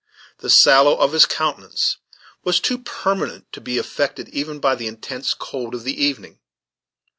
[0.39, 1.97] The sallow of his countenance
[2.43, 6.39] was too permanent to be affected even by the intense cold of the evening.